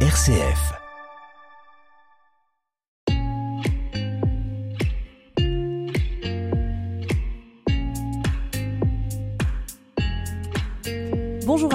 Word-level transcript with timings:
RCF. 0.00 0.85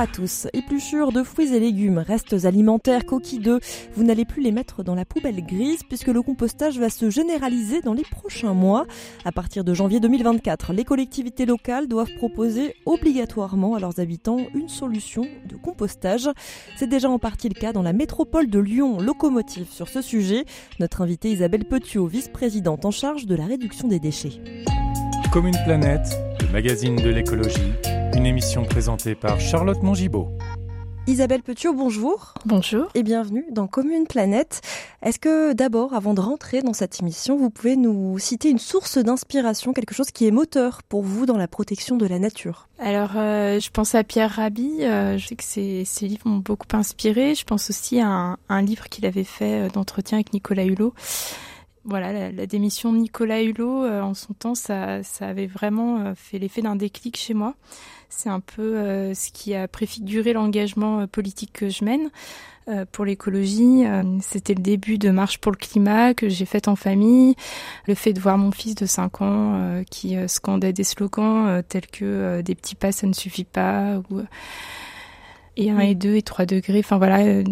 À 0.01 0.07
tous. 0.07 0.47
Épluchures 0.53 1.11
de 1.11 1.21
fruits 1.21 1.53
et 1.53 1.59
légumes, 1.59 1.99
restes 1.99 2.45
alimentaires, 2.45 3.05
coquilles 3.05 3.37
d'œufs, 3.37 3.61
vous 3.93 4.03
n'allez 4.03 4.25
plus 4.25 4.41
les 4.41 4.51
mettre 4.51 4.81
dans 4.81 4.95
la 4.95 5.05
poubelle 5.05 5.45
grise 5.45 5.83
puisque 5.87 6.07
le 6.07 6.23
compostage 6.23 6.79
va 6.79 6.89
se 6.89 7.11
généraliser 7.11 7.81
dans 7.81 7.93
les 7.93 8.01
prochains 8.01 8.55
mois. 8.55 8.87
À 9.25 9.31
partir 9.31 9.63
de 9.63 9.75
janvier 9.75 9.99
2024, 9.99 10.73
les 10.73 10.85
collectivités 10.85 11.45
locales 11.45 11.87
doivent 11.87 12.15
proposer 12.15 12.73
obligatoirement 12.87 13.75
à 13.75 13.79
leurs 13.79 13.99
habitants 13.99 14.39
une 14.55 14.69
solution 14.69 15.27
de 15.47 15.55
compostage. 15.55 16.27
C'est 16.77 16.89
déjà 16.89 17.07
en 17.07 17.19
partie 17.19 17.49
le 17.49 17.59
cas 17.59 17.71
dans 17.71 17.83
la 17.83 17.93
métropole 17.93 18.49
de 18.49 18.57
Lyon, 18.57 18.99
locomotive 18.99 19.69
sur 19.69 19.87
ce 19.87 20.01
sujet. 20.01 20.45
Notre 20.79 21.01
invitée 21.01 21.29
Isabelle 21.29 21.65
Petiot, 21.65 22.07
vice-présidente 22.07 22.85
en 22.85 22.91
charge 22.91 23.27
de 23.27 23.35
la 23.35 23.45
réduction 23.45 23.87
des 23.87 23.99
déchets. 23.99 24.41
Commune 25.31 25.57
Planète, 25.63 26.07
le 26.41 26.51
magazine 26.51 26.95
de 26.95 27.09
l'écologie, 27.09 27.71
une 28.15 28.25
émission 28.25 28.65
présentée 28.65 29.15
par 29.15 29.39
Charlotte 29.39 29.81
Mongibaud. 29.83 30.29
Isabelle 31.07 31.41
Petiot, 31.41 31.73
bonjour. 31.73 32.33
Bonjour. 32.45 32.87
Et 32.93 33.03
bienvenue 33.03 33.45
dans 33.51 33.67
Commune 33.67 34.05
Planète. 34.05 34.61
Est-ce 35.01 35.17
que 35.17 35.53
d'abord, 35.53 35.93
avant 35.93 36.13
de 36.13 36.21
rentrer 36.21 36.61
dans 36.61 36.73
cette 36.73 37.01
émission, 37.01 37.37
vous 37.37 37.49
pouvez 37.49 37.75
nous 37.75 38.19
citer 38.19 38.49
une 38.49 38.59
source 38.59 38.97
d'inspiration, 38.97 39.73
quelque 39.73 39.95
chose 39.95 40.11
qui 40.11 40.27
est 40.27 40.31
moteur 40.31 40.83
pour 40.83 41.01
vous 41.01 41.25
dans 41.25 41.37
la 41.37 41.47
protection 41.47 41.97
de 41.97 42.05
la 42.05 42.19
nature? 42.19 42.67
Alors, 42.79 43.11
euh, 43.15 43.59
je 43.59 43.69
pense 43.71 43.95
à 43.95 44.03
Pierre 44.03 44.31
Rabhi. 44.31 44.83
Euh, 44.83 45.17
je 45.17 45.27
sais 45.27 45.35
que 45.35 45.43
ses, 45.43 45.85
ses 45.85 46.07
livres 46.07 46.27
m'ont 46.27 46.37
beaucoup 46.37 46.67
inspiré. 46.73 47.33
Je 47.33 47.45
pense 47.45 47.69
aussi 47.69 47.99
à 47.99 48.07
un, 48.07 48.37
un 48.49 48.61
livre 48.61 48.89
qu'il 48.89 49.05
avait 49.05 49.23
fait 49.23 49.65
euh, 49.65 49.69
d'entretien 49.69 50.17
avec 50.17 50.33
Nicolas 50.33 50.65
Hulot 50.65 50.93
voilà, 51.83 52.13
la, 52.13 52.31
la, 52.31 52.45
démission 52.45 52.93
de 52.93 52.99
Nicolas 52.99 53.41
Hulot 53.41 53.85
euh, 53.85 54.01
en 54.01 54.13
son 54.13 54.33
temps, 54.33 54.55
ça, 54.55 55.01
ça 55.03 55.27
avait 55.27 55.47
vraiment 55.47 55.99
euh, 55.99 56.13
fait 56.15 56.37
l'effet 56.37 56.61
d'un 56.61 56.75
déclic 56.75 57.17
chez 57.17 57.33
moi. 57.33 57.55
C'est 58.09 58.29
un 58.29 58.39
peu 58.39 58.77
euh, 58.77 59.13
ce 59.15 59.31
qui 59.31 59.55
a 59.55 59.67
préfiguré 59.67 60.33
l'engagement 60.33 61.07
politique 61.07 61.53
que 61.53 61.69
je 61.69 61.83
mène 61.83 62.09
pour 62.91 63.05
l'écologie. 63.05 63.83
C'était 64.21 64.53
le 64.53 64.61
début 64.61 64.97
de 64.97 65.09
Marche 65.09 65.39
pour 65.39 65.51
le 65.51 65.57
climat 65.57 66.13
que 66.13 66.29
j'ai 66.29 66.45
faite 66.45 66.67
en 66.67 66.77
famille. 66.77 67.35
Le 67.87 67.95
fait 67.95 68.13
de 68.13 68.19
voir 68.21 68.37
mon 68.37 68.51
fils 68.51 68.75
de 68.75 68.85
5 68.85 69.21
ans 69.21 69.83
qui 69.89 70.15
scandait 70.27 70.71
des 70.71 70.83
slogans 70.83 71.63
tels 71.67 71.87
que 71.87 72.41
des 72.41 72.55
petits 72.55 72.75
pas, 72.75 72.91
ça 72.93 73.07
ne 73.07 73.13
suffit 73.13 73.45
pas, 73.45 74.01
ou 74.09 74.21
et 75.57 75.71
1 75.71 75.79
et 75.79 75.95
2 75.95 76.15
et 76.15 76.21
3 76.21 76.45
degrés. 76.45 76.79
Enfin 76.79 76.97
voilà, 76.97 77.43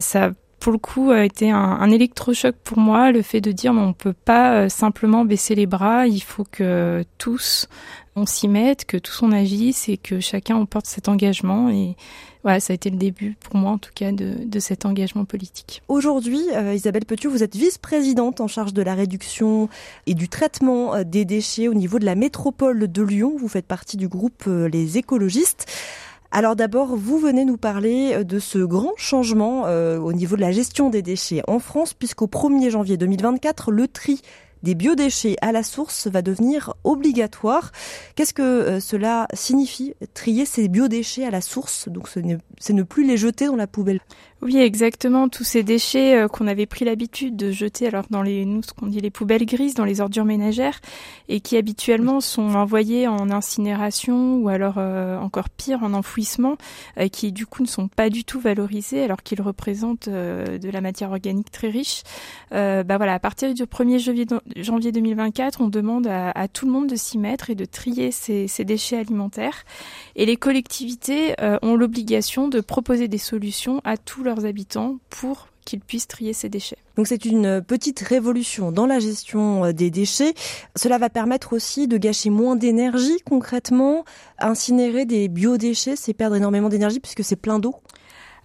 ça 0.00 0.32
pour 0.66 0.72
le 0.72 0.80
coup 0.80 1.12
a 1.12 1.24
été 1.24 1.52
un, 1.52 1.90
électrochoc 1.92 2.56
pour 2.64 2.78
moi, 2.78 3.12
le 3.12 3.22
fait 3.22 3.40
de 3.40 3.52
dire 3.52 3.72
on 3.72 3.92
peut 3.92 4.12
pas 4.12 4.62
euh, 4.62 4.68
simplement 4.68 5.24
baisser 5.24 5.54
les 5.54 5.66
bras, 5.66 6.08
il 6.08 6.18
faut 6.18 6.42
que 6.42 7.04
tous 7.18 7.68
on 8.16 8.26
s'y 8.26 8.48
mette, 8.48 8.84
que 8.84 8.96
tous 8.96 9.22
on 9.22 9.30
agisse 9.30 9.88
et 9.88 9.96
que 9.96 10.18
chacun 10.18 10.56
on 10.56 10.66
porte 10.66 10.86
cet 10.86 11.08
engagement 11.08 11.68
et 11.68 11.94
voilà, 12.42 12.58
ça 12.58 12.72
a 12.72 12.74
été 12.74 12.90
le 12.90 12.96
début 12.96 13.36
pour 13.38 13.54
moi 13.54 13.70
en 13.70 13.78
tout 13.78 13.92
cas 13.94 14.10
de, 14.10 14.34
de 14.44 14.58
cet 14.58 14.86
engagement 14.86 15.24
politique. 15.24 15.82
Aujourd'hui, 15.86 16.42
euh, 16.54 16.74
Isabelle 16.74 17.04
Petiot, 17.04 17.30
vous 17.30 17.44
êtes 17.44 17.54
vice-présidente 17.54 18.40
en 18.40 18.48
charge 18.48 18.72
de 18.72 18.82
la 18.82 18.94
réduction 18.94 19.68
et 20.06 20.14
du 20.14 20.28
traitement 20.28 20.94
euh, 20.94 21.04
des 21.04 21.24
déchets 21.24 21.68
au 21.68 21.74
niveau 21.74 22.00
de 22.00 22.04
la 22.04 22.16
métropole 22.16 22.90
de 22.90 23.02
Lyon. 23.02 23.36
Vous 23.38 23.48
faites 23.48 23.66
partie 23.66 23.96
du 23.96 24.08
groupe 24.08 24.44
euh, 24.48 24.68
Les 24.68 24.98
écologistes. 24.98 25.66
Alors 26.36 26.54
d'abord, 26.54 26.96
vous 26.96 27.18
venez 27.18 27.46
nous 27.46 27.56
parler 27.56 28.22
de 28.22 28.38
ce 28.38 28.58
grand 28.58 28.92
changement 28.98 29.68
euh, 29.68 29.98
au 29.98 30.12
niveau 30.12 30.36
de 30.36 30.42
la 30.42 30.52
gestion 30.52 30.90
des 30.90 31.00
déchets 31.00 31.40
en 31.48 31.58
France, 31.58 31.94
puisqu'au 31.94 32.26
1er 32.26 32.68
janvier 32.68 32.98
2024, 32.98 33.70
le 33.70 33.88
tri 33.88 34.20
des 34.62 34.74
biodéchets 34.74 35.36
à 35.40 35.50
la 35.50 35.62
source 35.62 36.08
va 36.08 36.20
devenir 36.20 36.74
obligatoire. 36.84 37.72
Qu'est-ce 38.16 38.34
que 38.34 38.42
euh, 38.42 38.80
cela 38.80 39.28
signifie, 39.32 39.94
trier 40.12 40.44
ces 40.44 40.68
biodéchets 40.68 41.24
à 41.24 41.30
la 41.30 41.40
source? 41.40 41.88
Donc 41.88 42.06
c'est 42.06 42.72
ne 42.74 42.82
plus 42.82 43.06
les 43.06 43.16
jeter 43.16 43.46
dans 43.46 43.56
la 43.56 43.66
poubelle. 43.66 44.00
Oui, 44.42 44.58
exactement. 44.58 45.28
Tous 45.28 45.44
ces 45.44 45.62
déchets 45.62 46.18
euh, 46.18 46.28
qu'on 46.28 46.46
avait 46.46 46.66
pris 46.66 46.84
l'habitude 46.84 47.36
de 47.36 47.50
jeter, 47.50 47.86
alors 47.86 48.04
dans 48.10 48.22
les, 48.22 48.44
nous, 48.44 48.62
ce 48.62 48.72
qu'on 48.72 48.86
dit 48.86 49.00
les 49.00 49.10
poubelles 49.10 49.46
grises, 49.46 49.74
dans 49.74 49.84
les 49.84 50.02
ordures 50.02 50.26
ménagères, 50.26 50.80
et 51.28 51.40
qui 51.40 51.56
habituellement 51.56 52.20
sont 52.20 52.54
envoyés 52.54 53.08
en 53.08 53.30
incinération 53.30 54.36
ou 54.36 54.48
alors 54.48 54.74
euh, 54.76 55.18
encore 55.18 55.48
pire 55.48 55.82
en 55.82 55.94
enfouissement, 55.94 56.56
euh, 56.98 57.08
qui 57.08 57.32
du 57.32 57.46
coup 57.46 57.62
ne 57.62 57.68
sont 57.68 57.88
pas 57.88 58.10
du 58.10 58.24
tout 58.24 58.38
valorisés 58.38 59.02
alors 59.02 59.22
qu'ils 59.22 59.40
représentent 59.40 60.08
euh, 60.08 60.58
de 60.58 60.68
la 60.68 60.82
matière 60.82 61.10
organique 61.10 61.50
très 61.50 61.68
riche. 61.68 62.02
Euh, 62.52 62.82
bah 62.82 62.98
voilà, 62.98 63.14
à 63.14 63.18
partir 63.18 63.52
du 63.54 63.62
1er 63.62 63.98
janvier, 63.98 64.26
janvier 64.56 64.92
2024, 64.92 65.62
on 65.62 65.68
demande 65.68 66.06
à, 66.06 66.30
à, 66.30 66.46
tout 66.46 66.66
le 66.66 66.72
monde 66.72 66.88
de 66.88 66.96
s'y 66.96 67.16
mettre 67.16 67.48
et 67.48 67.54
de 67.54 67.64
trier 67.64 68.10
ces, 68.10 68.48
ces, 68.48 68.64
déchets 68.64 68.98
alimentaires. 68.98 69.64
Et 70.14 70.26
les 70.26 70.36
collectivités 70.36 71.34
ont 71.62 71.76
l'obligation 71.76 72.48
de 72.48 72.60
proposer 72.60 73.08
des 73.08 73.18
solutions 73.18 73.80
à 73.84 73.96
tous 73.96 74.22
leurs 74.26 74.44
habitants 74.44 74.98
pour 75.08 75.48
qu'ils 75.64 75.80
puissent 75.80 76.06
trier 76.06 76.32
ces 76.32 76.48
déchets. 76.48 76.76
Donc 76.96 77.06
c'est 77.06 77.24
une 77.24 77.62
petite 77.62 78.00
révolution 78.00 78.70
dans 78.70 78.86
la 78.86 79.00
gestion 79.00 79.72
des 79.72 79.90
déchets. 79.90 80.34
Cela 80.76 80.98
va 80.98 81.10
permettre 81.10 81.54
aussi 81.54 81.88
de 81.88 81.96
gâcher 81.96 82.30
moins 82.30 82.56
d'énergie 82.56 83.18
concrètement. 83.24 84.04
Incinérer 84.38 85.06
des 85.06 85.28
biodéchets, 85.28 85.96
c'est 85.96 86.14
perdre 86.14 86.36
énormément 86.36 86.68
d'énergie 86.68 87.00
puisque 87.00 87.24
c'est 87.24 87.36
plein 87.36 87.58
d'eau. 87.58 87.74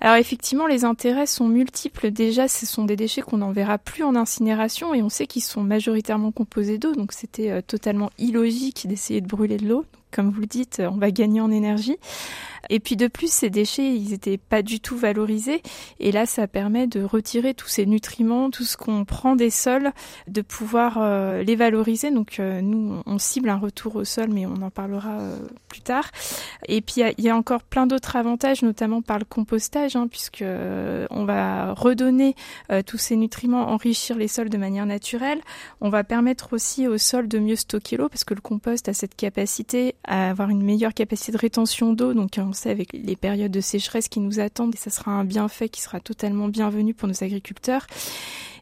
Alors 0.03 0.15
effectivement, 0.15 0.65
les 0.65 0.83
intérêts 0.83 1.27
sont 1.27 1.47
multiples. 1.47 2.09
Déjà, 2.09 2.47
ce 2.47 2.65
sont 2.65 2.85
des 2.85 2.95
déchets 2.95 3.21
qu'on 3.21 3.37
n'en 3.37 3.51
verra 3.51 3.77
plus 3.77 4.03
en 4.03 4.15
incinération 4.15 4.95
et 4.95 5.03
on 5.03 5.09
sait 5.09 5.27
qu'ils 5.27 5.43
sont 5.43 5.61
majoritairement 5.61 6.31
composés 6.31 6.79
d'eau, 6.79 6.95
donc 6.95 7.11
c'était 7.11 7.51
euh, 7.51 7.61
totalement 7.61 8.09
illogique 8.17 8.87
d'essayer 8.87 9.21
de 9.21 9.27
brûler 9.27 9.57
de 9.57 9.67
l'eau. 9.67 9.85
Comme 10.11 10.29
vous 10.29 10.41
le 10.41 10.47
dites, 10.47 10.81
on 10.85 10.97
va 10.97 11.11
gagner 11.11 11.41
en 11.41 11.51
énergie. 11.51 11.97
Et 12.69 12.79
puis 12.79 12.95
de 12.95 13.07
plus, 13.07 13.31
ces 13.31 13.49
déchets, 13.49 13.95
ils 13.95 14.11
n'étaient 14.11 14.37
pas 14.37 14.61
du 14.61 14.79
tout 14.79 14.97
valorisés. 14.97 15.61
Et 15.99 16.11
là, 16.11 16.25
ça 16.25 16.47
permet 16.47 16.87
de 16.87 17.03
retirer 17.03 17.53
tous 17.53 17.67
ces 17.67 17.85
nutriments, 17.85 18.49
tout 18.49 18.63
ce 18.63 18.77
qu'on 18.77 19.03
prend 19.05 19.35
des 19.35 19.49
sols, 19.49 19.91
de 20.27 20.41
pouvoir 20.41 20.97
euh, 20.99 21.43
les 21.43 21.55
valoriser. 21.55 22.11
Donc 22.11 22.39
euh, 22.39 22.61
nous, 22.61 23.01
on 23.05 23.17
cible 23.17 23.49
un 23.49 23.57
retour 23.57 23.95
au 23.95 24.05
sol, 24.05 24.29
mais 24.31 24.45
on 24.45 24.61
en 24.61 24.69
parlera 24.69 25.19
euh, 25.19 25.37
plus 25.67 25.81
tard. 25.81 26.09
Et 26.67 26.81
puis 26.81 27.01
il 27.17 27.25
y, 27.25 27.29
a 27.29 27.35
encore 27.35 27.63
plein 27.63 27.87
d'autres 27.87 28.15
avantages, 28.15 28.61
notamment 28.61 29.01
par 29.01 29.19
le 29.19 29.25
compostage, 29.25 29.95
hein, 29.95 30.07
puisque 30.07 30.43
on 30.43 31.25
va 31.25 31.73
redonner 31.73 32.35
tous 32.85 32.97
ces 32.97 33.15
nutriments, 33.15 33.69
enrichir 33.69 34.15
les 34.15 34.27
sols 34.27 34.49
de 34.49 34.57
manière 34.57 34.85
naturelle. 34.85 35.41
On 35.81 35.89
va 35.89 36.03
permettre 36.03 36.53
aussi 36.53 36.87
au 36.87 36.97
sol 36.97 37.27
de 37.27 37.39
mieux 37.39 37.55
stocker 37.55 37.97
l'eau, 37.97 38.09
parce 38.09 38.23
que 38.23 38.33
le 38.33 38.41
compost 38.41 38.87
a 38.89 38.93
cette 38.93 39.15
capacité 39.15 39.95
à 40.03 40.29
avoir 40.29 40.49
une 40.49 40.63
meilleure 40.63 40.93
capacité 40.93 41.31
de 41.31 41.37
rétention 41.37 41.93
d'eau. 41.93 42.13
Donc 42.13 42.31
on 42.37 42.53
sait 42.53 42.71
avec 42.71 42.93
les 42.93 43.15
périodes 43.15 43.51
de 43.51 43.61
sécheresse 43.61 44.07
qui 44.07 44.19
nous 44.19 44.39
attendent, 44.39 44.75
et 44.75 44.77
ça 44.77 44.89
sera 44.89 45.11
un 45.11 45.25
bienfait 45.25 45.69
qui 45.69 45.81
sera 45.81 45.99
totalement 45.99 46.47
bienvenu 46.47 46.93
pour 46.93 47.07
nos 47.07 47.23
agriculteurs. 47.23 47.87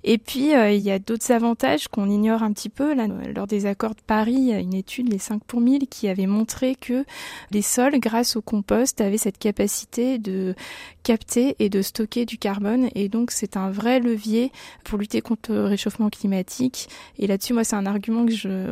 Et 0.03 0.17
puis, 0.17 0.55
euh, 0.55 0.71
il 0.71 0.81
y 0.81 0.91
a 0.91 0.99
d'autres 0.99 1.31
avantages 1.31 1.87
qu'on 1.87 2.09
ignore 2.09 2.43
un 2.43 2.53
petit 2.53 2.69
peu. 2.69 2.95
Lors 3.35 3.47
des 3.47 3.65
accords 3.65 3.95
de 3.95 4.01
Paris, 4.05 4.35
il 4.35 4.47
y 4.47 4.53
a 4.53 4.59
une 4.59 4.73
étude, 4.73 5.11
les 5.11 5.19
5 5.19 5.43
pour 5.43 5.61
1000, 5.61 5.87
qui 5.87 6.07
avait 6.07 6.27
montré 6.27 6.75
que 6.75 7.05
les 7.51 7.61
sols, 7.61 7.99
grâce 7.99 8.35
au 8.35 8.41
compost, 8.41 9.01
avaient 9.01 9.17
cette 9.17 9.37
capacité 9.37 10.17
de 10.17 10.55
capter 11.03 11.55
et 11.59 11.69
de 11.69 11.81
stocker 11.81 12.25
du 12.25 12.37
carbone. 12.37 12.89
Et 12.95 13.09
donc, 13.09 13.31
c'est 13.31 13.57
un 13.57 13.71
vrai 13.71 13.99
levier 13.99 14.51
pour 14.83 14.97
lutter 14.97 15.21
contre 15.21 15.51
le 15.51 15.65
réchauffement 15.65 16.09
climatique. 16.09 16.89
Et 17.17 17.27
là-dessus, 17.27 17.53
moi, 17.53 17.63
c'est 17.63 17.75
un 17.75 17.85
argument 17.85 18.25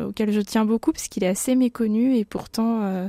auquel 0.08 0.32
je 0.32 0.42
tiens 0.42 0.66
beaucoup, 0.66 0.92
parce 0.92 1.08
qu'il 1.08 1.24
est 1.24 1.28
assez 1.28 1.56
méconnu 1.56 2.16
et 2.16 2.26
pourtant 2.26 2.84
euh, 2.84 3.08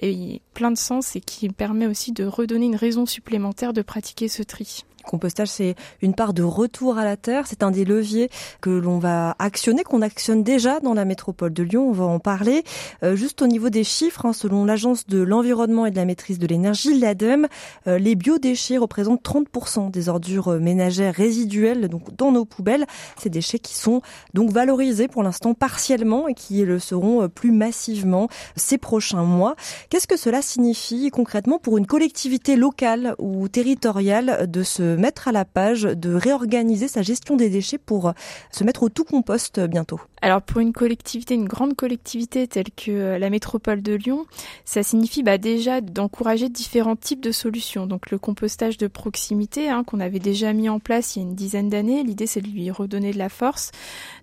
et 0.00 0.40
plein 0.54 0.70
de 0.70 0.78
sens 0.78 1.16
et 1.16 1.20
qui 1.20 1.48
permet 1.48 1.86
aussi 1.86 2.12
de 2.12 2.24
redonner 2.24 2.66
une 2.66 2.76
raison 2.76 3.06
supplémentaire 3.06 3.72
de 3.72 3.82
pratiquer 3.82 4.28
ce 4.28 4.42
tri 4.42 4.84
compostage, 5.08 5.48
c'est 5.48 5.74
une 6.02 6.14
part 6.14 6.32
de 6.32 6.44
retour 6.44 6.98
à 6.98 7.04
la 7.04 7.16
terre. 7.16 7.46
C'est 7.48 7.64
un 7.64 7.72
des 7.72 7.84
leviers 7.84 8.30
que 8.60 8.70
l'on 8.70 8.98
va 8.98 9.34
actionner, 9.38 9.82
qu'on 9.82 10.02
actionne 10.02 10.44
déjà 10.44 10.78
dans 10.80 10.94
la 10.94 11.04
métropole 11.04 11.52
de 11.52 11.62
Lyon. 11.62 11.88
On 11.88 11.92
va 11.92 12.04
en 12.04 12.20
parler. 12.20 12.62
Euh, 13.02 13.16
juste 13.16 13.42
au 13.42 13.46
niveau 13.46 13.70
des 13.70 13.84
chiffres, 13.84 14.26
hein, 14.26 14.32
selon 14.32 14.64
l'Agence 14.64 15.06
de 15.06 15.20
l'environnement 15.20 15.86
et 15.86 15.90
de 15.90 15.96
la 15.96 16.04
maîtrise 16.04 16.38
de 16.38 16.46
l'énergie, 16.46 16.98
l'ADEME, 16.98 17.48
euh, 17.86 17.98
les 17.98 18.14
biodéchets 18.14 18.78
représentent 18.78 19.22
30% 19.22 19.90
des 19.90 20.08
ordures 20.08 20.60
ménagères 20.60 21.14
résiduelles 21.14 21.88
donc 21.88 22.14
dans 22.16 22.30
nos 22.30 22.44
poubelles. 22.44 22.86
Ces 23.16 23.30
déchets 23.30 23.58
qui 23.58 23.74
sont 23.74 24.02
donc 24.34 24.50
valorisés 24.50 25.08
pour 25.08 25.22
l'instant 25.22 25.54
partiellement 25.54 26.28
et 26.28 26.34
qui 26.34 26.64
le 26.64 26.78
seront 26.78 27.28
plus 27.28 27.52
massivement 27.52 28.28
ces 28.56 28.78
prochains 28.78 29.24
mois. 29.24 29.56
Qu'est-ce 29.88 30.06
que 30.06 30.16
cela 30.16 30.42
signifie 30.42 31.10
concrètement 31.10 31.58
pour 31.58 31.78
une 31.78 31.86
collectivité 31.86 32.56
locale 32.56 33.14
ou 33.18 33.48
territoriale 33.48 34.50
de 34.50 34.62
se 34.62 34.96
mettre 34.98 35.28
à 35.28 35.32
la 35.32 35.44
page, 35.44 35.82
de 35.82 36.12
réorganiser 36.14 36.88
sa 36.88 37.02
gestion 37.02 37.36
des 37.36 37.48
déchets 37.48 37.78
pour 37.78 38.12
se 38.50 38.64
mettre 38.64 38.82
au 38.82 38.88
tout 38.88 39.04
compost 39.04 39.60
bientôt 39.60 40.00
Alors 40.22 40.42
pour 40.42 40.60
une 40.60 40.72
collectivité, 40.72 41.34
une 41.34 41.48
grande 41.48 41.74
collectivité 41.74 42.46
telle 42.46 42.70
que 42.76 43.16
la 43.18 43.30
métropole 43.30 43.82
de 43.82 43.94
Lyon, 43.94 44.26
ça 44.64 44.82
signifie 44.82 45.22
bah, 45.22 45.38
déjà 45.38 45.80
d'encourager 45.80 46.48
différents 46.48 46.96
types 46.96 47.20
de 47.20 47.32
solutions. 47.32 47.86
Donc 47.86 48.10
le 48.10 48.18
compostage 48.18 48.78
de 48.78 48.86
proximité 48.86 49.70
hein, 49.70 49.84
qu'on 49.84 50.00
avait 50.00 50.18
déjà 50.18 50.52
mis 50.52 50.68
en 50.68 50.80
place 50.80 51.16
il 51.16 51.20
y 51.20 51.22
a 51.22 51.28
une 51.28 51.34
dizaine 51.34 51.68
d'années, 51.68 52.02
l'idée 52.02 52.26
c'est 52.26 52.40
de 52.40 52.48
lui 52.48 52.70
redonner 52.70 53.12
de 53.12 53.18
la 53.18 53.28
force. 53.28 53.70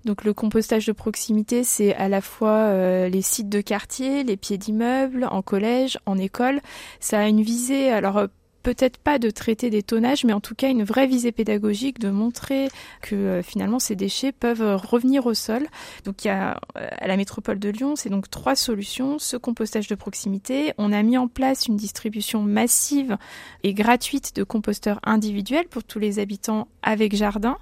Donc 0.06 0.24
le 0.24 0.34
compostage 0.34 0.86
de 0.86 0.92
proximité, 0.92 1.64
c'est 1.64 1.96
à 1.96 2.10
la 2.10 2.22
fois 2.22 2.50
euh, 2.50 3.10
les 3.10 3.22
sites 3.22 3.50
de 3.50 3.62
quartier, 3.62 4.24
les 4.24 4.38
pieds 4.38 4.58
d'immeubles, 4.58 5.28
en 5.30 5.42
collège, 5.42 5.98
en 6.06 6.18
école. 6.18 6.62
Ça 7.00 7.20
a 7.20 7.28
une 7.28 7.42
visée 7.42 7.90
alors 7.90 8.28
peut-être 8.66 8.98
pas 8.98 9.20
de 9.20 9.30
traiter 9.30 9.70
des 9.70 9.84
tonnages, 9.84 10.24
mais 10.24 10.34
en 10.34 10.40
tout 10.40 10.56
cas 10.56 10.72
une 10.72 10.84
vraie 10.84 11.06
visée 11.06 11.32
pédagogique 11.32 12.00
de 12.00 12.10
montrer 12.10 12.70
que 13.04 13.14
euh, 13.14 13.44
finalement 13.44 13.78
ces 13.78 13.96
déchets 13.96 14.32
peuvent 14.32 14.64
euh, 14.64 14.76
revenir 14.76 15.28
au 15.28 15.36
sol. 15.36 15.68
Donc 16.04 16.26
il 16.26 16.30
y 16.30 16.32
a 16.32 16.60
euh, 16.76 16.88
à 16.98 17.06
la 17.06 17.16
métropole 17.16 17.60
de 17.60 17.70
Lyon, 17.70 17.96
c'est 17.96 18.10
donc 18.10 18.28
trois 18.32 18.56
solutions. 18.56 19.20
Ce 19.20 19.38
compostage 19.38 19.88
de 19.88 19.94
proximité, 19.94 20.74
on 20.80 20.92
a 20.92 21.04
mis 21.04 21.16
en 21.16 21.28
place 21.28 21.68
une 21.68 21.76
distribution 21.76 22.42
massive 22.42 23.20
et 23.62 23.76
gratuite 23.76 24.36
de 24.36 24.44
composteurs 24.44 25.00
individuels 25.04 25.68
pour 25.68 25.84
tous 25.84 26.00
les 26.00 26.18
habitants 26.18 26.68
avec 26.82 27.16
jardin. 27.16 27.60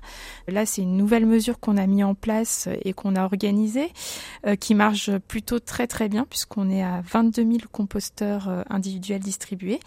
Là, 0.47 0.65
c'est 0.65 0.83
une 0.83 0.95
nouvelle 0.95 1.25
mesure 1.25 1.59
qu'on 1.59 1.75
a 1.75 1.85
mis 1.85 2.05
en 2.05 2.15
place 2.15 2.69
et 2.85 2.93
qu'on 2.93 3.17
a 3.17 3.25
organisée, 3.25 3.91
qui 4.59 4.73
marche 4.73 5.09
plutôt 5.27 5.59
très 5.59 5.87
très 5.87 6.07
bien 6.07 6.25
puisqu'on 6.29 6.69
est 6.69 6.83
à 6.83 7.01
22 7.01 7.43
000 7.43 7.57
composteurs 7.73 8.63
individuels 8.69 9.21
distribués. 9.21 9.79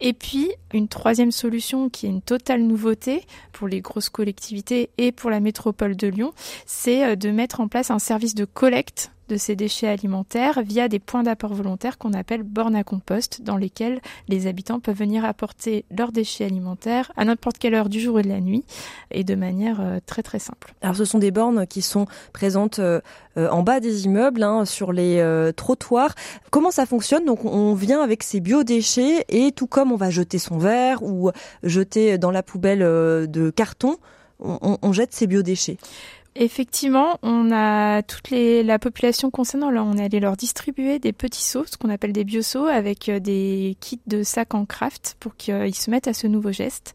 Et 0.00 0.14
puis 0.14 0.50
une 0.72 0.88
troisième 0.88 1.32
solution 1.32 1.88
qui 1.88 2.06
est 2.06 2.10
une 2.10 2.22
totale 2.22 2.62
nouveauté 2.62 3.26
pour 3.52 3.68
les 3.68 3.80
grosses 3.80 4.08
collectivités 4.08 4.90
et 4.98 5.12
pour 5.12 5.30
la 5.30 5.40
métropole 5.40 5.96
de 5.96 6.08
Lyon, 6.08 6.32
c'est 6.66 7.04
euh, 7.04 7.16
de 7.16 7.30
mettre 7.30 7.60
en 7.60 7.68
place 7.68 7.90
un 7.90 7.98
service 7.98 8.34
de 8.34 8.44
collecte 8.44 9.12
de 9.28 9.36
ces 9.36 9.56
déchets 9.56 9.88
alimentaires 9.88 10.62
via 10.62 10.88
des 10.88 10.98
points 10.98 11.22
d'apport 11.22 11.54
volontaires 11.54 11.98
qu'on 11.98 12.12
appelle 12.12 12.42
bornes 12.42 12.76
à 12.76 12.84
compost, 12.84 13.42
dans 13.42 13.56
lesquels 13.56 14.00
les 14.28 14.46
habitants 14.46 14.80
peuvent 14.80 14.96
venir 14.96 15.24
apporter 15.24 15.84
leurs 15.96 16.12
déchets 16.12 16.44
alimentaires 16.44 17.12
à 17.16 17.24
n'importe 17.24 17.58
quelle 17.58 17.74
heure 17.74 17.88
du 17.88 18.00
jour 18.00 18.20
et 18.20 18.22
de 18.22 18.28
la 18.28 18.40
nuit 18.40 18.64
et 19.10 19.24
de 19.24 19.34
manière 19.34 19.80
euh, 19.80 19.98
très 20.04 20.22
très 20.22 20.38
simple. 20.38 20.74
Alors 20.82 20.96
ce 20.96 21.04
sont 21.04 21.18
des 21.18 21.30
bornes 21.30 21.66
qui 21.66 21.82
sont 21.82 22.06
présentes 22.32 22.78
euh, 22.78 23.00
euh, 23.36 23.48
en 23.48 23.62
bas 23.62 23.80
des 23.80 24.04
immeubles, 24.04 24.42
hein, 24.42 24.64
sur 24.64 24.92
les 24.92 25.22
trottoirs. 25.56 26.14
Comment 26.50 26.70
ça 26.70 26.86
fonctionne? 26.86 27.24
Donc 27.24 27.44
on 27.44 27.74
vient 27.74 28.02
avec 28.02 28.22
ses 28.22 28.40
biodéchets 28.40 29.24
et 29.28 29.52
tout 29.52 29.66
comme 29.66 29.92
on 29.92 29.96
va 29.96 30.10
jeter 30.10 30.38
son 30.38 30.58
verre 30.58 31.02
ou 31.02 31.30
jeter 31.62 32.18
dans 32.18 32.30
la 32.30 32.42
poubelle 32.42 32.80
de 32.80 33.50
carton, 33.50 33.96
on, 34.40 34.78
on 34.82 34.92
jette 34.92 35.12
ses 35.12 35.26
biodéchets. 35.26 35.78
Effectivement, 36.34 37.18
on 37.22 37.52
a 37.52 38.02
toute 38.02 38.30
les, 38.30 38.62
la 38.62 38.78
population 38.78 39.30
concernant, 39.30 39.70
là, 39.70 39.84
on 39.84 39.98
est 39.98 40.04
allé 40.04 40.18
leur 40.18 40.38
distribuer 40.38 40.98
des 40.98 41.12
petits 41.12 41.44
seaux, 41.44 41.64
ce 41.66 41.76
qu'on 41.76 41.90
appelle 41.90 42.14
des 42.14 42.24
bioseaux, 42.24 42.64
avec 42.64 43.10
euh, 43.10 43.20
des 43.20 43.76
kits 43.80 44.00
de 44.06 44.22
sacs 44.22 44.54
en 44.54 44.64
craft 44.64 45.16
pour 45.20 45.36
qu'ils 45.36 45.74
se 45.74 45.90
mettent 45.90 46.08
à 46.08 46.14
ce 46.14 46.26
nouveau 46.26 46.50
geste. 46.50 46.94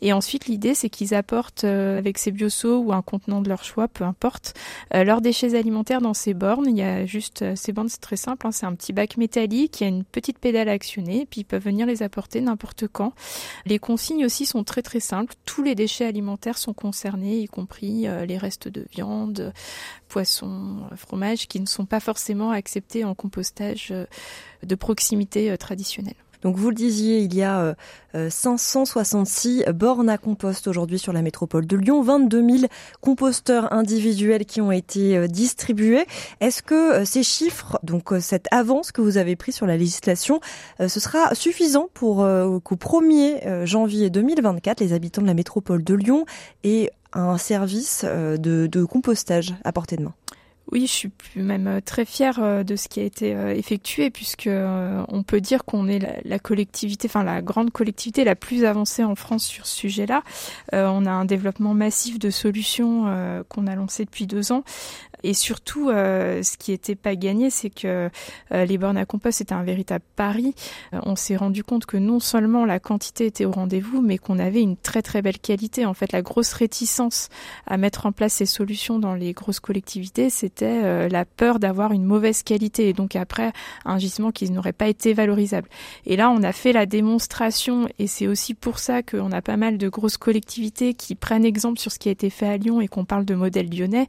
Et 0.00 0.12
ensuite, 0.12 0.46
l'idée, 0.46 0.74
c'est 0.74 0.90
qu'ils 0.90 1.14
apportent 1.14 1.62
euh, 1.62 1.96
avec 1.96 2.18
ces 2.18 2.32
bioseaux 2.32 2.78
ou 2.78 2.92
un 2.92 3.02
contenant 3.02 3.40
de 3.40 3.48
leur 3.48 3.62
choix, 3.62 3.86
peu 3.86 4.02
importe, 4.02 4.54
euh, 4.94 5.04
leurs 5.04 5.20
déchets 5.20 5.54
alimentaires 5.54 6.00
dans 6.00 6.14
ces 6.14 6.34
bornes. 6.34 6.66
Il 6.68 6.76
y 6.76 6.82
a 6.82 7.06
juste 7.06 7.54
ces 7.54 7.72
bornes, 7.72 7.88
c'est 7.88 8.00
très 8.00 8.16
simple, 8.16 8.48
hein, 8.48 8.50
c'est 8.50 8.66
un 8.66 8.74
petit 8.74 8.92
bac 8.92 9.16
métallique, 9.16 9.80
il 9.80 9.84
y 9.84 9.86
a 9.86 9.90
une 9.90 10.02
petite 10.02 10.40
pédale 10.40 10.68
à 10.68 10.72
actionner, 10.72 11.24
puis 11.30 11.42
ils 11.42 11.44
peuvent 11.44 11.62
venir 11.62 11.86
les 11.86 12.02
apporter 12.02 12.40
n'importe 12.40 12.88
quand. 12.88 13.12
Les 13.64 13.78
consignes 13.78 14.24
aussi 14.24 14.44
sont 14.44 14.64
très 14.64 14.82
très 14.82 14.98
simples. 14.98 15.34
Tous 15.44 15.62
les 15.62 15.76
déchets 15.76 16.06
alimentaires 16.06 16.58
sont 16.58 16.74
concernés, 16.74 17.38
y 17.38 17.46
compris 17.46 18.08
les 18.26 18.38
restes 18.38 18.71
de 18.72 18.86
viande, 18.90 19.52
poisson, 20.08 20.78
fromage, 20.96 21.48
qui 21.48 21.60
ne 21.60 21.66
sont 21.66 21.86
pas 21.86 22.00
forcément 22.00 22.50
acceptés 22.50 23.04
en 23.04 23.14
compostage 23.14 23.88
euh, 23.90 24.06
de 24.62 24.74
proximité 24.74 25.50
euh, 25.50 25.56
traditionnel. 25.56 26.14
Donc 26.42 26.56
vous 26.56 26.70
le 26.70 26.74
disiez, 26.74 27.20
il 27.20 27.34
y 27.36 27.42
a 27.44 27.76
566 28.14 29.62
euh, 29.68 29.72
bornes 29.72 30.08
à 30.10 30.18
compost 30.18 30.66
aujourd'hui 30.66 30.98
sur 30.98 31.12
la 31.12 31.22
métropole 31.22 31.66
de 31.68 31.76
Lyon, 31.76 32.02
22 32.02 32.58
000 32.58 32.64
composteurs 33.00 33.72
individuels 33.72 34.44
qui 34.44 34.60
ont 34.60 34.72
été 34.72 35.28
distribués. 35.28 36.04
Est-ce 36.40 36.64
que 36.64 37.04
ces 37.04 37.22
chiffres, 37.22 37.78
donc 37.84 38.12
cette 38.20 38.48
avance 38.50 38.90
que 38.90 39.00
vous 39.00 39.18
avez 39.18 39.36
prise 39.36 39.54
sur 39.54 39.66
la 39.66 39.76
législation, 39.76 40.40
ce 40.80 40.98
sera 40.98 41.32
suffisant 41.36 41.88
pour 41.94 42.26
qu'au 42.64 42.76
1er 42.76 43.64
janvier 43.64 44.10
2024, 44.10 44.80
les 44.80 44.92
habitants 44.94 45.22
de 45.22 45.28
la 45.28 45.34
métropole 45.34 45.84
de 45.84 45.94
Lyon 45.94 46.26
aient 46.64 46.90
un 47.12 47.38
service 47.38 48.02
euh, 48.04 48.36
de, 48.36 48.84
compostage 48.84 49.54
à 49.64 49.72
portée 49.72 49.96
de 49.96 50.02
main. 50.02 50.14
Oui, 50.70 50.82
je 50.82 50.92
suis 50.92 51.10
même 51.36 51.66
euh, 51.66 51.80
très 51.84 52.04
fière 52.04 52.38
euh, 52.40 52.62
de 52.62 52.76
ce 52.76 52.88
qui 52.88 53.00
a 53.00 53.02
été 53.02 53.30
effectué 53.56 54.10
puisque 54.10 54.48
on 54.48 55.22
peut 55.22 55.40
dire 55.40 55.64
qu'on 55.64 55.88
est 55.88 56.22
la, 56.24 56.38
collectivité, 56.38 57.08
enfin 57.08 57.24
la 57.24 57.42
grande 57.42 57.70
collectivité 57.70 58.24
la 58.24 58.36
plus 58.36 58.64
avancée 58.64 59.04
en 59.04 59.14
France 59.14 59.44
sur 59.44 59.66
ce 59.66 59.76
sujet-là. 59.76 60.22
on 60.72 61.06
a 61.06 61.10
un 61.10 61.24
développement 61.24 61.74
massif 61.74 62.18
de 62.18 62.30
solutions 62.30 63.44
qu'on 63.48 63.66
a 63.66 63.74
lancé 63.74 64.04
depuis 64.04 64.26
deux 64.26 64.52
ans 64.52 64.64
et 65.22 65.34
surtout, 65.34 65.88
euh, 65.88 66.42
ce 66.42 66.56
qui 66.56 66.72
n'était 66.72 66.94
pas 66.94 67.16
gagné, 67.16 67.50
c'est 67.50 67.70
que 67.70 68.10
euh, 68.52 68.64
les 68.64 68.78
bornes 68.78 68.96
à 68.96 69.04
compost 69.04 69.38
c'était 69.38 69.54
un 69.54 69.62
véritable 69.62 70.04
pari. 70.16 70.54
Euh, 70.92 71.00
on 71.04 71.16
s'est 71.16 71.36
rendu 71.36 71.64
compte 71.64 71.86
que 71.86 71.96
non 71.96 72.20
seulement 72.20 72.64
la 72.64 72.80
quantité 72.80 73.26
était 73.26 73.44
au 73.44 73.52
rendez-vous, 73.52 74.00
mais 74.00 74.18
qu'on 74.18 74.38
avait 74.38 74.60
une 74.60 74.76
très 74.76 75.02
très 75.02 75.22
belle 75.22 75.38
qualité. 75.38 75.86
En 75.86 75.94
fait, 75.94 76.12
la 76.12 76.22
grosse 76.22 76.52
réticence 76.52 77.28
à 77.66 77.76
mettre 77.76 78.06
en 78.06 78.12
place 78.12 78.34
ces 78.34 78.46
solutions 78.46 78.98
dans 78.98 79.14
les 79.14 79.32
grosses 79.32 79.60
collectivités, 79.60 80.30
c'était 80.30 81.08
la 81.08 81.24
peur 81.24 81.58
d'avoir 81.58 81.92
une 81.92 82.04
mauvaise 82.04 82.42
qualité 82.42 82.88
et 82.88 82.92
donc 82.92 83.16
après 83.16 83.52
un 83.84 83.98
gisement 83.98 84.32
qui 84.32 84.50
n'aurait 84.50 84.72
pas 84.72 84.88
été 84.88 85.14
valorisable. 85.14 85.68
Et 86.06 86.16
là, 86.16 86.30
on 86.30 86.42
a 86.42 86.52
fait 86.52 86.72
la 86.72 86.86
démonstration 86.86 87.88
et 87.98 88.06
c'est 88.06 88.26
aussi 88.26 88.54
pour 88.54 88.78
ça 88.78 89.02
qu'on 89.02 89.32
a 89.32 89.42
pas 89.42 89.56
mal 89.56 89.78
de 89.78 89.88
grosses 89.88 90.16
collectivités 90.16 90.94
qui 90.94 91.14
prennent 91.14 91.44
exemple 91.44 91.78
sur 91.78 91.92
ce 91.92 91.98
qui 91.98 92.08
a 92.08 92.12
été 92.12 92.30
fait 92.30 92.46
à 92.46 92.56
Lyon 92.56 92.80
et 92.80 92.88
qu'on 92.88 93.04
parle 93.04 93.24
de 93.24 93.34
modèle 93.34 93.68
lyonnais, 93.70 94.08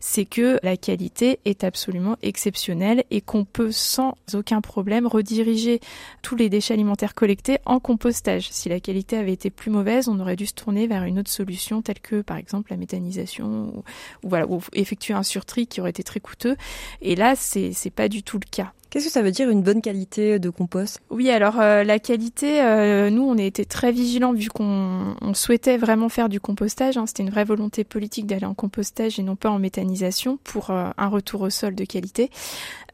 c'est 0.00 0.24
que 0.24 0.53
la 0.62 0.76
qualité 0.76 1.40
est 1.44 1.64
absolument 1.64 2.16
exceptionnelle 2.22 3.04
et 3.10 3.20
qu'on 3.20 3.44
peut 3.44 3.72
sans 3.72 4.16
aucun 4.32 4.60
problème 4.60 5.06
rediriger 5.06 5.80
tous 6.22 6.36
les 6.36 6.48
déchets 6.48 6.74
alimentaires 6.74 7.14
collectés 7.14 7.58
en 7.64 7.80
compostage. 7.80 8.48
Si 8.50 8.68
la 8.68 8.80
qualité 8.80 9.16
avait 9.16 9.32
été 9.32 9.50
plus 9.50 9.70
mauvaise, 9.70 10.08
on 10.08 10.20
aurait 10.20 10.36
dû 10.36 10.46
se 10.46 10.54
tourner 10.54 10.86
vers 10.86 11.04
une 11.04 11.18
autre 11.18 11.30
solution 11.30 11.82
telle 11.82 12.00
que 12.00 12.22
par 12.22 12.36
exemple 12.36 12.70
la 12.70 12.76
méthanisation 12.76 13.84
ou, 14.22 14.60
effectuer 14.72 15.14
un 15.14 15.22
surtri 15.22 15.66
qui 15.66 15.80
aurait 15.80 15.90
été 15.90 16.02
très 16.02 16.20
coûteux. 16.20 16.56
Et 17.02 17.16
là, 17.16 17.34
c'est 17.36 17.92
pas 17.94 18.08
du 18.08 18.22
tout 18.22 18.38
le 18.38 18.48
cas. 18.50 18.72
Qu'est-ce 18.94 19.06
que 19.06 19.10
ça 19.10 19.22
veut 19.22 19.32
dire 19.32 19.50
une 19.50 19.62
bonne 19.62 19.82
qualité 19.82 20.38
de 20.38 20.50
compost? 20.50 21.00
Oui, 21.10 21.28
alors 21.28 21.58
euh, 21.58 21.82
la 21.82 21.98
qualité, 21.98 22.62
euh, 22.62 23.10
nous 23.10 23.24
on 23.24 23.36
a 23.38 23.42
été 23.42 23.64
très 23.64 23.90
vigilants 23.90 24.32
vu 24.32 24.48
qu'on 24.50 25.16
souhaitait 25.34 25.78
vraiment 25.78 26.08
faire 26.08 26.28
du 26.28 26.38
compostage. 26.38 26.96
Hein. 26.96 27.04
C'était 27.08 27.24
une 27.24 27.30
vraie 27.30 27.42
volonté 27.42 27.82
politique 27.82 28.24
d'aller 28.28 28.46
en 28.46 28.54
compostage 28.54 29.18
et 29.18 29.24
non 29.24 29.34
pas 29.34 29.50
en 29.50 29.58
méthanisation 29.58 30.38
pour 30.44 30.70
euh, 30.70 30.90
un 30.96 31.08
retour 31.08 31.40
au 31.40 31.50
sol 31.50 31.74
de 31.74 31.84
qualité. 31.84 32.30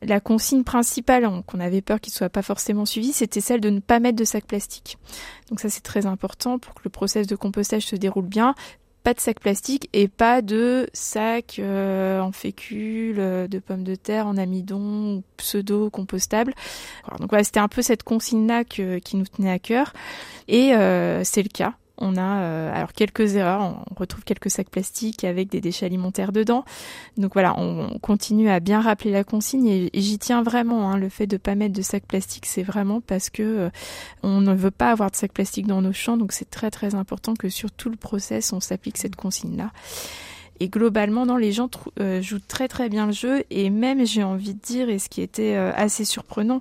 La 0.01 0.21
consigne 0.21 0.65
principale, 0.65 1.29
qu'on 1.47 1.61
avait 1.61 1.83
peur 1.83 2.01
qu'il 2.01 2.15
soit 2.15 2.31
pas 2.31 2.41
forcément 2.41 2.87
suivi, 2.87 3.13
c'était 3.13 3.43
celle 3.43 3.61
de 3.61 3.69
ne 3.69 3.81
pas 3.81 4.01
mettre 4.01 4.17
de 4.17 4.25
sac 4.25 4.47
plastique. 4.47 4.97
Donc 5.51 5.61
ça 5.61 5.69
c'est 5.69 5.83
très 5.83 6.07
important 6.07 6.59
pour 6.59 6.73
que 6.73 6.81
le 6.83 6.91
process 6.91 7.27
de 7.27 7.37
compostage 7.37 7.85
se 7.85 7.97
déroule 7.97 8.25
bien 8.25 8.55
pas 9.03 9.15
de 9.15 9.21
sac 9.21 9.41
plastique 9.41 9.89
et 9.93 10.09
pas 10.09 10.43
de 10.43 10.89
sac 10.93 11.57
euh, 11.59 12.21
en 12.21 12.33
fécule, 12.33 13.17
euh, 13.19 13.49
de 13.49 13.59
pommes 13.59 13.85
de 13.85 13.95
terre 13.95 14.27
en 14.27 14.37
amidon, 14.37 15.23
pseudo 15.37 15.91
compostable. 15.91 16.55
donc 17.19 17.31
voilà, 17.31 17.45
c'était 17.45 17.61
un 17.61 17.69
peu 17.69 17.83
cette 17.83 18.03
consigne 18.03 18.47
là 18.47 18.65
qui 18.65 19.01
nous 19.15 19.27
tenait 19.27 19.51
à 19.51 19.59
cœur 19.59 19.93
et 20.49 20.75
euh, 20.75 21.23
c'est 21.25 21.43
le 21.43 21.49
cas. 21.49 21.75
On 22.01 22.17
a 22.17 22.41
euh, 22.41 22.75
alors 22.75 22.93
quelques 22.93 23.37
erreurs, 23.37 23.61
on 23.61 23.95
retrouve 23.95 24.25
quelques 24.25 24.51
sacs 24.51 24.71
plastiques 24.71 25.25
avec 25.25 25.51
des 25.51 25.61
déchets 25.61 25.87
alimentaires 25.87 26.33
dedans. 26.33 26.65
Donc 27.19 27.35
voilà, 27.35 27.55
on, 27.59 27.99
continue 28.01 28.49
à 28.49 28.59
bien 28.59 28.81
rappeler 28.81 29.11
la 29.11 29.23
consigne 29.23 29.67
et, 29.69 29.91
j'y 29.95 30.19
tiens 30.19 30.43
vraiment. 30.43 30.91
Hein, 30.91 30.97
le 30.97 31.09
fait 31.09 31.27
de 31.27 31.37
pas 31.37 31.55
mettre 31.55 31.75
de 31.75 31.83
sacs 31.83 32.07
plastiques, 32.07 32.47
c'est 32.47 32.63
vraiment 32.63 33.01
parce 33.01 33.29
que 33.29 33.43
euh, 33.43 33.71
on 34.23 34.41
ne 34.41 34.55
veut 34.55 34.71
pas 34.71 34.91
avoir 34.91 35.11
de 35.11 35.17
sacs 35.17 35.33
plastiques 35.33 35.67
dans 35.67 35.83
nos 35.83 35.93
champs. 35.93 36.17
Donc 36.17 36.33
c'est 36.33 36.49
très 36.49 36.71
très 36.71 36.95
important 36.95 37.35
que 37.35 37.49
sur 37.49 37.71
tout 37.71 37.91
le 37.91 37.97
process, 37.97 38.53
on 38.53 38.61
s'applique 38.61 38.97
cette 38.97 39.17
consigne 39.17 39.57
là. 39.57 39.71
Et 40.63 40.69
globalement, 40.69 41.25
non, 41.25 41.39
les 41.39 41.53
gens 41.53 41.71
euh, 41.99 42.21
jouent 42.21 42.39
très 42.47 42.69
très 42.69 42.91
bien 42.91 43.07
le 43.07 43.13
jeu 43.13 43.45
et 43.49 43.71
même, 43.71 44.05
j'ai 44.05 44.23
envie 44.23 44.53
de 44.53 44.61
dire, 44.61 44.91
et 44.91 44.99
ce 44.99 45.09
qui 45.09 45.23
était 45.23 45.57
euh, 45.57 45.73
assez 45.75 46.05
surprenant, 46.05 46.61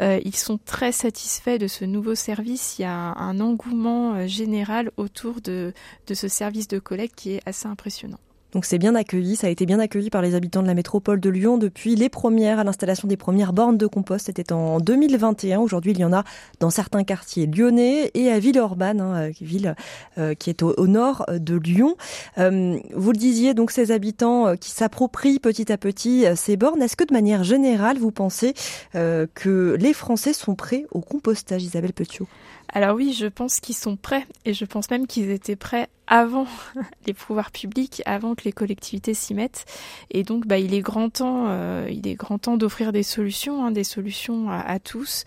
euh, 0.00 0.20
ils 0.24 0.36
sont 0.36 0.58
très 0.64 0.92
satisfaits 0.92 1.58
de 1.58 1.66
ce 1.66 1.84
nouveau 1.84 2.14
service. 2.14 2.78
Il 2.78 2.82
y 2.82 2.84
a 2.84 2.94
un, 2.94 3.40
engouement 3.40 4.26
général 4.28 4.90
autour 4.96 5.40
de, 5.40 5.72
de 6.06 6.14
ce 6.14 6.28
service 6.28 6.68
de 6.68 6.78
collecte 6.78 7.16
qui 7.16 7.32
est 7.32 7.40
assez 7.44 7.66
impressionnant. 7.66 8.20
Donc 8.52 8.64
c'est 8.64 8.78
bien 8.78 8.94
accueilli, 8.94 9.36
ça 9.36 9.46
a 9.46 9.50
été 9.50 9.66
bien 9.66 9.78
accueilli 9.78 10.10
par 10.10 10.22
les 10.22 10.34
habitants 10.34 10.62
de 10.62 10.66
la 10.66 10.74
métropole 10.74 11.20
de 11.20 11.30
Lyon 11.30 11.56
depuis 11.56 11.94
les 11.94 12.08
premières 12.08 12.58
à 12.58 12.64
l'installation 12.64 13.06
des 13.06 13.16
premières 13.16 13.52
bornes 13.52 13.78
de 13.78 13.86
compost. 13.86 14.26
C'était 14.26 14.52
en 14.52 14.80
2021. 14.80 15.60
Aujourd'hui, 15.60 15.92
il 15.92 15.98
y 15.98 16.04
en 16.04 16.12
a 16.12 16.24
dans 16.58 16.70
certains 16.70 17.04
quartiers 17.04 17.46
lyonnais 17.46 18.10
et 18.14 18.30
à 18.30 18.38
Villeurbanne, 18.38 19.00
hein, 19.00 19.16
euh, 19.16 19.32
ville 19.40 19.74
euh, 20.18 20.34
qui 20.34 20.50
est 20.50 20.62
au, 20.62 20.86
nord 20.86 21.24
de 21.28 21.56
Lyon. 21.56 21.96
Euh, 22.38 22.78
vous 22.94 23.12
le 23.12 23.18
disiez, 23.18 23.54
donc 23.54 23.70
ces 23.70 23.92
habitants 23.92 24.56
qui 24.56 24.70
s'approprient 24.70 25.38
petit 25.38 25.70
à 25.70 25.78
petit 25.78 26.24
ces 26.34 26.56
bornes. 26.56 26.82
Est-ce 26.82 26.96
que 26.96 27.04
de 27.04 27.12
manière 27.12 27.44
générale, 27.44 27.98
vous 27.98 28.10
pensez 28.10 28.54
que 28.92 29.76
les 29.78 29.92
Français 29.92 30.32
sont 30.32 30.54
prêts 30.54 30.86
au 30.90 31.00
compostage, 31.00 31.62
Isabelle 31.62 31.92
Petiot? 31.92 32.26
Alors 32.72 32.96
oui, 32.96 33.12
je 33.12 33.26
pense 33.26 33.60
qu'ils 33.60 33.74
sont 33.74 33.96
prêts 33.96 34.26
et 34.44 34.54
je 34.54 34.64
pense 34.64 34.90
même 34.90 35.06
qu'ils 35.06 35.30
étaient 35.30 35.56
prêts 35.56 35.88
avant 36.10 36.46
les 37.06 37.14
pouvoirs 37.14 37.52
publics, 37.52 38.02
avant 38.04 38.34
que 38.34 38.42
les 38.44 38.52
collectivités 38.52 39.14
s'y 39.14 39.32
mettent. 39.32 39.64
Et 40.10 40.24
donc, 40.24 40.46
bah, 40.46 40.58
il 40.58 40.74
est 40.74 40.80
grand 40.80 41.08
temps, 41.08 41.46
euh, 41.48 41.88
il 41.90 42.06
est 42.06 42.16
grand 42.16 42.38
temps 42.38 42.56
d'offrir 42.56 42.92
des 42.92 43.04
solutions, 43.04 43.64
hein, 43.64 43.70
des 43.70 43.84
solutions 43.84 44.50
à, 44.50 44.78
tous, 44.80 45.24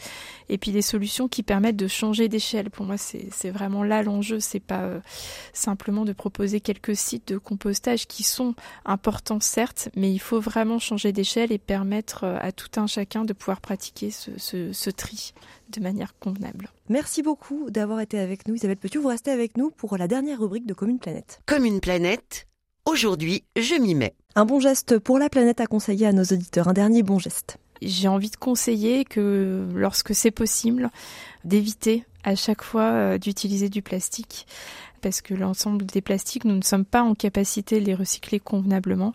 et 0.49 0.57
puis 0.57 0.71
des 0.71 0.81
solutions 0.81 1.27
qui 1.27 1.41
permettent 1.41 1.77
de 1.77 1.87
changer 1.87 2.27
d'échelle. 2.27 2.69
Pour 2.69 2.85
moi, 2.85 2.97
c'est 2.97 3.49
vraiment 3.49 3.83
là 3.83 4.03
l'enjeu. 4.03 4.39
C'est 4.39 4.59
pas 4.59 4.81
euh, 4.81 4.99
simplement 5.53 6.03
de 6.03 6.13
proposer 6.13 6.59
quelques 6.59 6.95
sites 6.95 7.29
de 7.29 7.37
compostage 7.37 8.05
qui 8.05 8.23
sont 8.23 8.53
importants 8.85 9.39
certes, 9.39 9.89
mais 9.95 10.11
il 10.11 10.19
faut 10.19 10.41
vraiment 10.41 10.79
changer 10.79 11.13
d'échelle 11.13 11.53
et 11.53 11.57
permettre 11.57 12.25
euh, 12.25 12.37
à 12.41 12.51
tout 12.51 12.79
un 12.79 12.87
chacun 12.87 13.23
de 13.23 13.31
pouvoir 13.31 13.61
pratiquer 13.61 14.11
ce, 14.11 14.31
ce, 14.37 14.73
ce 14.73 14.89
tri 14.89 15.33
de 15.69 15.79
manière 15.79 16.13
convenable. 16.19 16.69
Merci 16.89 17.21
beaucoup 17.23 17.69
d'avoir 17.69 18.01
été 18.01 18.19
avec 18.19 18.45
nous, 18.45 18.55
Isabelle 18.55 18.75
Petit. 18.75 18.97
Vous 18.97 19.07
restez 19.07 19.31
avec 19.31 19.55
nous 19.55 19.71
pour 19.71 19.97
la 19.97 20.09
dernière 20.09 20.39
rubrique 20.39 20.65
de 20.65 20.73
Commune 20.73 20.99
Planète. 20.99 21.39
Commune 21.45 21.79
Planète, 21.79 22.45
aujourd'hui, 22.85 23.45
je 23.55 23.75
m'y 23.75 23.95
mets. 23.95 24.15
Un 24.35 24.43
bon 24.43 24.59
geste 24.59 24.99
pour 24.99 25.17
la 25.17 25.29
planète 25.29 25.61
à 25.61 25.65
conseiller 25.65 26.07
à 26.07 26.11
nos 26.11 26.23
auditeurs. 26.23 26.67
Un 26.67 26.73
dernier 26.73 27.01
bon 27.01 27.19
geste. 27.19 27.57
J'ai 27.81 28.09
envie 28.09 28.29
de 28.29 28.35
conseiller 28.35 29.05
que 29.05 29.65
lorsque 29.73 30.13
c'est 30.13 30.31
possible, 30.31 30.89
d'éviter 31.45 32.05
à 32.23 32.35
chaque 32.35 32.63
fois 32.63 32.83
euh, 32.83 33.17
d'utiliser 33.17 33.69
du 33.69 33.81
plastique 33.81 34.47
parce 35.01 35.19
que 35.19 35.33
l'ensemble 35.33 35.85
des 35.85 35.99
plastiques, 35.99 36.45
nous 36.45 36.55
ne 36.55 36.61
sommes 36.61 36.85
pas 36.85 37.03
en 37.03 37.13
capacité 37.13 37.81
de 37.81 37.85
les 37.85 37.93
recycler 37.93 38.39
convenablement. 38.39 39.13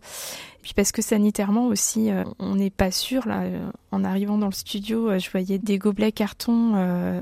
Et 0.59 0.63
puis 0.63 0.75
parce 0.75 0.93
que 0.93 1.01
sanitairement 1.01 1.67
aussi, 1.69 2.11
euh, 2.11 2.25
on 2.39 2.57
n'est 2.57 2.69
pas 2.69 2.91
sûr. 2.91 3.27
Là, 3.27 3.41
euh, 3.45 3.71
en 3.91 4.05
arrivant 4.05 4.37
dans 4.37 4.49
le 4.49 4.53
studio, 4.53 5.19
je 5.19 5.31
voyais 5.31 5.57
des 5.57 5.79
gobelets 5.79 6.13
carton. 6.13 6.73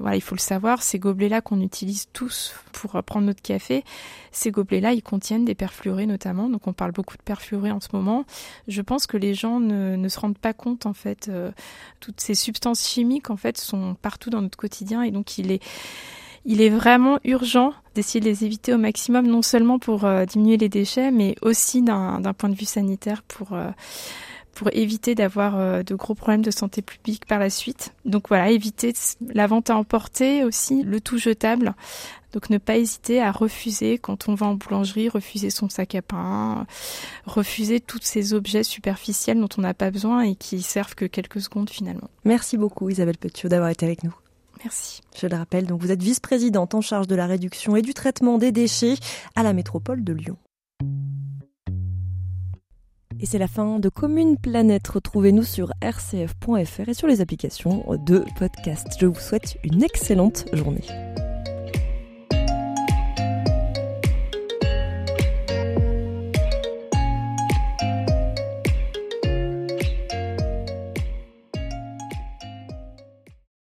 voilà, 0.00 0.16
il 0.16 0.20
faut 0.20 0.34
le 0.34 0.40
savoir, 0.40 0.82
ces 0.82 0.98
gobelets-là 0.98 1.42
qu'on 1.42 1.60
utilise 1.60 2.08
tous 2.12 2.56
pour 2.72 3.00
prendre 3.04 3.26
notre 3.26 3.40
café, 3.40 3.84
ces 4.32 4.50
gobelets-là, 4.50 4.94
ils 4.94 5.02
contiennent 5.02 5.44
des 5.44 5.54
perfluorés 5.54 6.06
notamment. 6.06 6.48
Donc 6.48 6.66
on 6.66 6.72
parle 6.72 6.90
beaucoup 6.90 7.16
de 7.16 7.22
perfluorés 7.22 7.70
en 7.70 7.78
ce 7.78 7.90
moment. 7.92 8.24
Je 8.66 8.82
pense 8.82 9.06
que 9.06 9.16
les 9.16 9.34
gens 9.34 9.60
ne, 9.60 10.08
se 10.08 10.18
rendent 10.18 10.38
pas 10.38 10.54
compte 10.54 10.86
en 10.86 10.92
fait. 10.92 11.30
toutes 12.00 12.20
ces 12.20 12.34
substances 12.34 12.84
chimiques 12.88 13.30
en 13.30 13.36
fait 13.36 13.58
sont 13.58 13.94
partout 14.02 14.28
dans 14.28 14.42
notre 14.42 14.58
et 15.02 15.10
donc 15.10 15.38
il 15.38 15.52
est 15.52 15.62
il 16.48 16.62
est 16.62 16.70
vraiment 16.70 17.18
urgent 17.24 17.72
d'essayer 17.96 18.20
de 18.20 18.24
les 18.24 18.44
éviter 18.44 18.72
au 18.72 18.78
maximum, 18.78 19.26
non 19.26 19.42
seulement 19.42 19.80
pour 19.80 20.04
euh, 20.04 20.24
diminuer 20.24 20.56
les 20.56 20.68
déchets, 20.68 21.10
mais 21.10 21.34
aussi 21.42 21.82
d'un 21.82 22.20
point 22.38 22.48
de 22.48 22.54
vue 22.54 22.64
sanitaire 22.64 23.22
pour 23.22 23.52
euh, 23.52 23.70
pour 24.54 24.70
éviter 24.72 25.14
d'avoir 25.14 25.58
euh, 25.58 25.82
de 25.82 25.94
gros 25.94 26.14
problèmes 26.14 26.42
de 26.42 26.50
santé 26.50 26.82
publique 26.82 27.26
par 27.26 27.38
la 27.38 27.50
suite. 27.50 27.92
Donc 28.04 28.28
voilà, 28.28 28.50
éviter 28.50 28.94
la 29.34 29.46
vente 29.46 29.70
à 29.70 29.76
emporter 29.76 30.44
aussi, 30.44 30.82
le 30.82 31.00
tout 31.00 31.18
jetable. 31.18 31.74
Donc 32.32 32.48
ne 32.48 32.58
pas 32.58 32.76
hésiter 32.76 33.20
à 33.20 33.32
refuser 33.32 33.98
quand 33.98 34.28
on 34.28 34.34
va 34.34 34.46
en 34.46 34.54
boulangerie, 34.54 35.08
refuser 35.08 35.50
son 35.50 35.68
sac 35.68 35.94
à 35.94 36.02
pain, 36.02 36.66
refuser 37.26 37.80
tous 37.80 38.00
ces 38.02 38.34
objets 38.34 38.62
superficiels 38.62 39.40
dont 39.40 39.48
on 39.58 39.62
n'a 39.62 39.74
pas 39.74 39.90
besoin 39.90 40.22
et 40.22 40.36
qui 40.36 40.62
servent 40.62 40.94
que 40.94 41.06
quelques 41.06 41.40
secondes 41.40 41.70
finalement. 41.70 42.08
Merci 42.24 42.56
beaucoup 42.56 42.88
Isabelle 42.88 43.18
Petiot 43.18 43.48
d'avoir 43.48 43.70
été 43.70 43.84
avec 43.84 44.04
nous. 44.04 44.14
Merci. 44.64 45.02
Je 45.16 45.26
le 45.26 45.36
rappelle, 45.36 45.66
donc 45.66 45.80
vous 45.80 45.90
êtes 45.90 46.02
vice-présidente 46.02 46.74
en 46.74 46.80
charge 46.80 47.06
de 47.06 47.14
la 47.14 47.26
réduction 47.26 47.76
et 47.76 47.82
du 47.82 47.94
traitement 47.94 48.38
des 48.38 48.52
déchets 48.52 48.96
à 49.34 49.42
la 49.42 49.52
métropole 49.52 50.04
de 50.04 50.12
Lyon. 50.12 50.36
Et 53.18 53.24
c'est 53.24 53.38
la 53.38 53.48
fin 53.48 53.78
de 53.78 53.88
Commune 53.88 54.36
Planète. 54.36 54.88
Retrouvez-nous 54.88 55.42
sur 55.42 55.70
rcf.fr 55.82 56.88
et 56.88 56.94
sur 56.94 57.08
les 57.08 57.22
applications 57.22 57.84
de 58.04 58.24
podcast. 58.38 58.88
Je 59.00 59.06
vous 59.06 59.18
souhaite 59.18 59.56
une 59.64 59.82
excellente 59.82 60.44
journée. 60.52 60.84